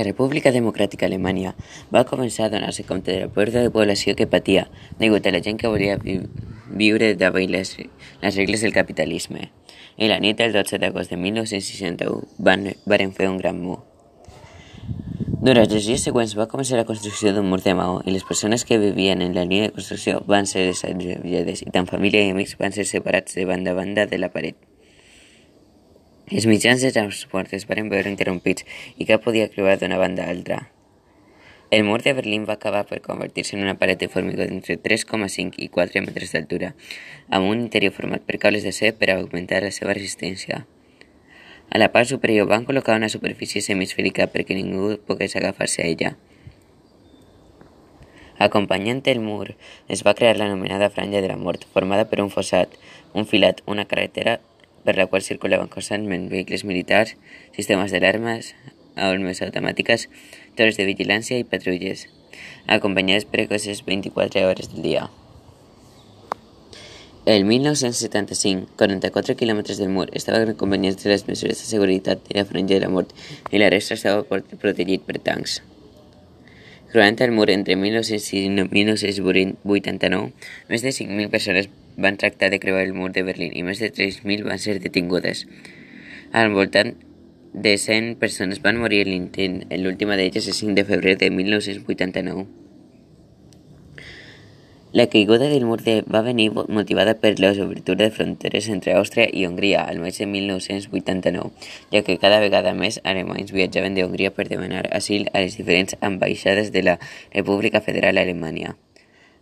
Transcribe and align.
La 0.00 0.04
República 0.06 0.48
Democràtica 0.48 1.04
Alemanya 1.04 1.50
va 1.92 2.06
començar 2.08 2.46
a 2.46 2.52
donar-se 2.52 2.86
compte 2.88 3.12
de 3.12 3.26
la 3.26 3.32
pèrdua 3.34 3.66
de 3.66 3.72
població 3.74 4.14
que 4.16 4.26
patia 4.34 4.62
degut 5.02 5.26
a 5.28 5.32
la 5.34 5.42
gent 5.44 5.58
que 5.60 5.68
volia 5.68 5.98
vi 6.00 6.14
viure 6.82 7.10
davant 7.20 7.52
les, 7.52 7.74
les 8.22 8.38
regles 8.40 8.64
del 8.64 8.72
capitalisme. 8.72 9.50
I 10.00 10.08
la 10.08 10.16
nit 10.24 10.40
del 10.40 10.56
12 10.56 10.80
d'agost 10.80 11.12
de 11.12 11.20
1961 11.20 12.40
van, 12.48 12.64
varen 12.88 13.12
fer 13.12 13.28
un 13.28 13.36
gran 13.42 13.60
mur. 13.60 13.76
Durant 15.44 15.66
els 15.66 15.84
dies 15.90 16.08
següents 16.08 16.32
va 16.38 16.48
començar 16.48 16.80
la 16.80 16.88
construcció 16.88 17.34
d'un 17.36 17.52
mur 17.52 17.60
de 17.60 17.76
maó 17.76 18.00
i 18.00 18.16
les 18.16 18.24
persones 18.24 18.64
que 18.64 18.80
vivien 18.80 19.20
en 19.20 19.36
la 19.36 19.44
línia 19.44 19.68
de 19.68 19.76
construcció 19.76 20.24
van 20.24 20.48
ser 20.48 20.64
desallotjades 20.70 21.66
i 21.68 21.76
tant 21.76 21.92
família 21.92 22.24
i 22.24 22.32
amics 22.32 22.56
van 22.56 22.72
ser 22.72 22.88
separats 22.88 23.36
de 23.36 23.44
banda 23.52 23.76
a 23.76 23.82
banda 23.84 24.08
de 24.08 24.24
la 24.24 24.32
paret. 24.32 24.69
Els 26.30 26.44
mitjans 26.46 26.78
de 26.78 26.92
transport 26.94 27.50
es 27.56 27.64
van 27.66 27.88
veure 27.90 28.06
interrompits 28.06 28.62
i 29.02 29.06
cap 29.06 29.24
podia 29.24 29.48
creuar 29.50 29.72
d'una 29.80 29.96
banda 29.98 30.22
a 30.22 30.28
l'altra. 30.28 30.58
El 31.74 31.82
mur 31.82 31.96
de 32.04 32.12
Berlín 32.14 32.44
va 32.46 32.54
acabar 32.54 32.84
per 32.86 33.00
convertir-se 33.02 33.56
en 33.56 33.64
una 33.64 33.74
paret 33.80 33.98
de 33.98 34.06
formigó 34.08 34.44
d'entre 34.46 34.76
3,5 34.78 35.58
i 35.58 35.66
4 35.74 36.02
metres 36.04 36.30
d'altura, 36.30 36.68
amb 37.34 37.50
un 37.50 37.64
interior 37.64 37.90
format 37.96 38.22
per 38.22 38.38
cables 38.44 38.62
d'acer 38.62 38.92
per 39.00 39.08
augmentar 39.10 39.58
la 39.64 39.72
seva 39.74 39.96
resistència. 39.98 40.60
A 41.70 41.80
la 41.82 41.90
part 41.90 42.06
superior 42.06 42.46
van 42.46 42.66
col·locar 42.68 42.94
una 43.00 43.10
superfície 43.10 43.62
semisfèrica 43.66 44.28
perquè 44.30 44.54
ningú 44.54 45.00
pogués 45.10 45.34
agafar-se 45.34 45.82
a 45.82 45.88
ella. 45.90 46.12
Acompanyant 48.38 49.02
el 49.10 49.18
mur, 49.18 49.56
es 49.88 50.06
va 50.06 50.14
crear 50.14 50.38
l'anomenada 50.38 50.92
franja 50.94 51.20
de 51.20 51.34
la 51.34 51.36
mort, 51.36 51.66
formada 51.74 52.06
per 52.06 52.22
un 52.22 52.30
fossat, 52.30 52.78
un 53.14 53.26
filat, 53.26 53.66
una 53.66 53.88
carretera 53.90 54.38
per 54.84 54.96
la 54.96 55.06
qual 55.06 55.22
circulaven 55.22 55.68
constantment 55.68 56.28
vehicles 56.32 56.64
militars, 56.64 57.16
sistemes 57.56 57.92
d'alarmes, 57.92 58.54
armes 58.96 59.42
automàtiques, 59.42 60.08
torres 60.56 60.78
de 60.80 60.88
vigilància 60.88 61.38
i 61.38 61.48
patrulles, 61.48 62.06
acompanyades 62.66 63.26
per 63.28 63.48
coses 63.48 63.84
24 63.86 64.46
hores 64.48 64.70
del 64.72 64.82
dia. 64.82 65.08
El 67.26 67.44
1975, 67.44 68.70
44 68.80 69.36
quilòmetres 69.36 69.78
del 69.78 69.90
mur 69.92 70.06
estaven 70.16 70.54
acompanyats 70.54 71.04
de 71.04 71.10
les 71.12 71.26
mesures 71.28 71.58
de 71.60 71.66
seguretat 71.68 72.22
de 72.26 72.38
la 72.38 72.46
franja 72.48 72.78
de 72.78 72.86
la 72.86 72.88
mort 72.88 73.12
i 73.52 73.60
la 73.60 73.68
resta 73.70 73.94
estava 73.94 74.24
protegit 74.24 75.04
per 75.04 75.20
tancs. 75.20 75.60
Creuant 76.90 77.20
el 77.22 77.30
mur 77.36 77.46
entre 77.52 77.76
1906 77.76 78.30
i 78.34 78.48
1989, 78.50 80.32
més 80.72 80.82
de 80.82 80.90
5.000 80.96 81.30
persones 81.30 81.68
van 81.96 82.16
tractar 82.16 82.50
de 82.50 82.60
creuar 82.60 82.82
el 82.82 82.94
mur 82.94 83.12
de 83.12 83.22
Berlín 83.22 83.52
i 83.54 83.62
més 83.66 83.80
de 83.82 83.90
3.000 83.92 84.46
van 84.46 84.58
ser 84.58 84.78
detingudes. 84.80 85.46
Al 86.32 86.52
voltant 86.54 86.94
de 87.52 87.76
100 87.78 88.16
persones 88.16 88.62
van 88.62 88.78
morir 88.78 89.02
en 89.06 89.12
l'intent, 89.12 89.60
en 89.70 89.82
l'última 89.82 90.16
d'elles 90.16 90.46
el 90.46 90.54
5 90.54 90.74
de 90.78 90.84
febrer 90.84 91.18
de 91.18 91.30
1989. 91.30 92.46
La 94.92 95.06
caiguda 95.06 95.46
del 95.46 95.64
mur 95.64 95.80
de 95.82 96.02
va 96.02 96.20
venir 96.20 96.50
motivada 96.50 97.14
per 97.14 97.36
l'obertura 97.38 98.08
de 98.08 98.10
fronteres 98.10 98.66
entre 98.68 98.96
Àustria 98.98 99.28
i 99.30 99.46
Hongria 99.46 99.84
al 99.86 100.00
maig 100.02 100.18
de 100.18 100.26
1989, 100.26 101.52
ja 101.94 102.02
que 102.02 102.18
cada 102.18 102.40
vegada 102.42 102.74
més 102.74 102.98
alemanys 103.04 103.54
viatjaven 103.54 103.94
de 103.94 104.02
Hongria 104.02 104.34
per 104.34 104.48
demanar 104.50 104.88
asil 104.90 105.30
a 105.32 105.46
les 105.46 105.54
diferents 105.62 105.94
ambaixades 106.00 106.74
de 106.74 106.82
la 106.82 106.98
República 107.30 107.80
Federal 107.80 108.18
Alemanya. 108.18 108.74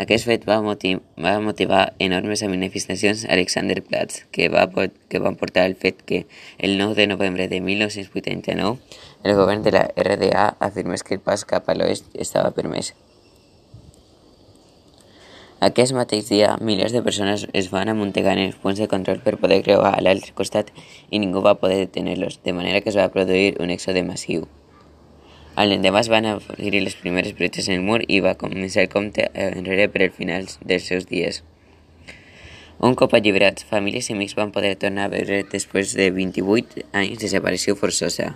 Aquest 0.00 0.24
fet 0.24 0.46
va, 0.48 0.56
motiv 0.64 1.02
va 1.20 1.34
motivar 1.44 1.82
enormes 2.00 2.40
manifestacions 2.48 3.26
a 3.26 3.34
Alexanderplatz, 3.34 4.22
que, 4.32 4.48
va, 4.48 4.64
que 5.12 5.20
van 5.20 5.36
portar 5.36 5.66
al 5.68 5.76
fet 5.76 6.00
que 6.08 6.24
el 6.56 6.78
9 6.78 6.94
de 6.96 7.06
novembre 7.10 7.48
de 7.48 7.60
1989 7.60 8.78
el 9.22 9.36
govern 9.36 9.62
de 9.62 9.72
la 9.76 9.84
RDA 9.94 10.56
afirmés 10.60 11.04
que 11.04 11.14
el 11.14 11.20
pas 11.20 11.44
cap 11.44 11.68
a 11.68 11.76
l'oest 11.76 12.08
estava 12.14 12.54
permès. 12.56 12.94
Aquest 15.62 15.92
mateix 15.94 16.24
dia, 16.26 16.56
milers 16.58 16.96
de 16.96 17.04
persones 17.04 17.44
es 17.52 17.68
van 17.70 17.92
amuntegar 17.92 18.32
en 18.34 18.48
els 18.48 18.56
punts 18.64 18.80
de 18.80 18.88
control 18.88 19.20
per 19.22 19.36
poder 19.44 19.60
creuar 19.62 19.92
a 19.92 20.00
l'altre 20.02 20.32
costat 20.34 20.72
i 21.10 21.20
ningú 21.20 21.44
va 21.44 21.54
poder 21.60 21.78
detenir-los, 21.84 22.40
de 22.42 22.56
manera 22.56 22.80
que 22.80 22.90
es 22.90 22.98
va 22.98 23.12
produir 23.12 23.54
un 23.60 23.70
èxode 23.70 24.02
massiu. 24.08 24.48
Al 25.54 25.68
l'endemà 25.68 26.00
es 26.00 26.08
van 26.08 26.24
obrir 26.30 26.80
les 26.80 26.94
primeres 26.96 27.34
bretxes 27.36 27.66
en 27.68 27.74
el 27.80 27.82
mur 27.84 27.98
i 28.08 28.22
va 28.24 28.38
començar 28.40 28.86
el 28.86 28.92
compte 28.92 29.26
enrere 29.46 29.88
per 29.92 30.06
al 30.06 30.14
final 30.16 30.46
dels 30.64 30.86
seus 30.88 31.04
dies. 31.10 31.42
Un 32.80 32.96
cop 32.98 33.12
alliberats, 33.14 33.66
famílies 33.68 34.08
i 34.08 34.16
amics 34.16 34.34
van 34.38 34.54
poder 34.54 34.72
tornar 34.80 35.04
a 35.06 35.12
veure 35.12 35.42
després 35.52 35.92
de 35.98 36.08
28 36.16 36.86
anys 37.02 37.20
de 37.20 37.30
separació 37.34 37.76
forçosa. 37.76 38.32